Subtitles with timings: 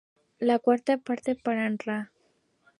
[0.39, 2.09] La quarta parte para nra.